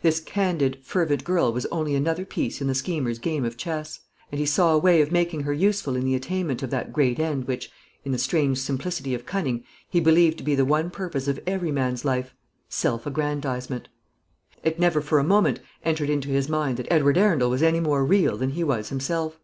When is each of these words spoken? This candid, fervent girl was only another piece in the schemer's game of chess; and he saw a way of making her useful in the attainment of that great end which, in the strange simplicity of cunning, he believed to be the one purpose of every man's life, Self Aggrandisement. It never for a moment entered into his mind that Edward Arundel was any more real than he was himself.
This 0.00 0.20
candid, 0.20 0.78
fervent 0.82 1.22
girl 1.22 1.52
was 1.52 1.66
only 1.66 1.94
another 1.94 2.24
piece 2.24 2.62
in 2.62 2.66
the 2.66 2.74
schemer's 2.74 3.18
game 3.18 3.44
of 3.44 3.58
chess; 3.58 4.00
and 4.32 4.38
he 4.38 4.46
saw 4.46 4.72
a 4.72 4.78
way 4.78 5.02
of 5.02 5.12
making 5.12 5.40
her 5.42 5.52
useful 5.52 5.96
in 5.96 6.06
the 6.06 6.14
attainment 6.14 6.62
of 6.62 6.70
that 6.70 6.94
great 6.94 7.18
end 7.18 7.46
which, 7.46 7.70
in 8.02 8.10
the 8.10 8.16
strange 8.16 8.56
simplicity 8.56 9.12
of 9.14 9.26
cunning, 9.26 9.64
he 9.90 10.00
believed 10.00 10.38
to 10.38 10.44
be 10.44 10.54
the 10.54 10.64
one 10.64 10.88
purpose 10.88 11.28
of 11.28 11.40
every 11.46 11.72
man's 11.72 12.06
life, 12.06 12.34
Self 12.70 13.04
Aggrandisement. 13.06 13.90
It 14.64 14.78
never 14.80 15.02
for 15.02 15.18
a 15.18 15.22
moment 15.24 15.60
entered 15.84 16.08
into 16.08 16.30
his 16.30 16.48
mind 16.48 16.78
that 16.78 16.90
Edward 16.90 17.18
Arundel 17.18 17.50
was 17.50 17.62
any 17.62 17.80
more 17.80 18.02
real 18.02 18.38
than 18.38 18.52
he 18.52 18.64
was 18.64 18.88
himself. 18.88 19.38